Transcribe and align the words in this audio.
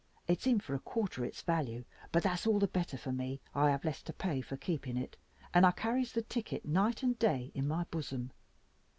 It's 0.27 0.47
in 0.47 0.59
for 0.59 0.73
a 0.73 0.79
quarter 0.79 1.23
its 1.23 1.43
value, 1.43 1.85
but 2.11 2.23
that's 2.23 2.47
all 2.47 2.57
the 2.57 2.67
better 2.67 2.97
for 2.97 3.11
me: 3.11 3.39
I 3.53 3.69
have 3.69 3.85
less 3.85 4.01
to 4.01 4.13
pay 4.13 4.41
for 4.41 4.57
keeping 4.57 4.97
it, 4.97 5.15
and 5.53 5.63
I 5.63 5.69
carries 5.69 6.13
the 6.13 6.23
ticket 6.23 6.65
night 6.65 7.03
and 7.03 7.19
day 7.19 7.51
in 7.53 7.67
my 7.67 7.83
bosom. 7.83 8.31